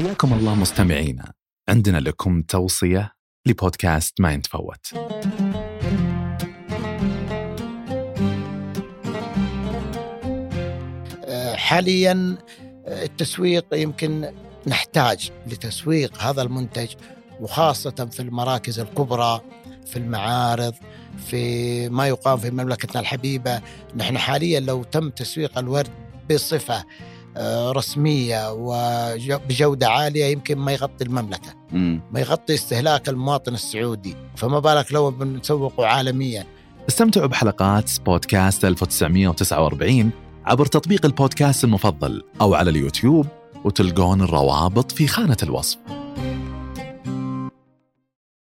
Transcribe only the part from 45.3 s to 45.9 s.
الوصف.